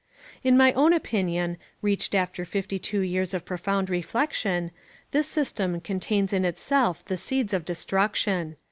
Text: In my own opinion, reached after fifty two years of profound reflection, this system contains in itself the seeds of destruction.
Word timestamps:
In 0.43 0.57
my 0.57 0.73
own 0.73 0.93
opinion, 0.93 1.57
reached 1.83 2.15
after 2.15 2.43
fifty 2.43 2.79
two 2.79 3.01
years 3.01 3.35
of 3.35 3.45
profound 3.45 3.87
reflection, 3.87 4.71
this 5.11 5.27
system 5.27 5.79
contains 5.79 6.33
in 6.33 6.43
itself 6.43 7.05
the 7.05 7.17
seeds 7.17 7.53
of 7.53 7.65
destruction. 7.65 8.55